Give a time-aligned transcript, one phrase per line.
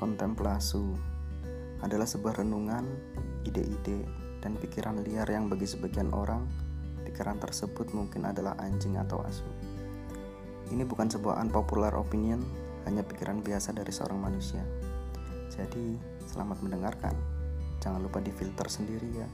[0.00, 0.96] kontemplasu
[1.84, 2.88] adalah sebuah renungan,
[3.44, 4.08] ide-ide,
[4.40, 6.48] dan pikiran liar yang bagi sebagian orang,
[7.04, 9.44] pikiran tersebut mungkin adalah anjing atau asu.
[10.72, 12.40] Ini bukan sebuah unpopular opinion,
[12.88, 14.64] hanya pikiran biasa dari seorang manusia.
[15.52, 17.12] Jadi, selamat mendengarkan.
[17.84, 19.28] Jangan lupa di filter sendiri ya.